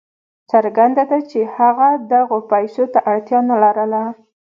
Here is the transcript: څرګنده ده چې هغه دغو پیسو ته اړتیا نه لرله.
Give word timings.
څرګنده 0.51 1.03
ده 1.09 1.19
چې 1.29 1.39
هغه 1.55 1.87
دغو 2.11 2.37
پیسو 2.51 2.83
ته 2.93 2.99
اړتیا 3.11 3.39
نه 3.49 3.55
لرله. 3.63 4.03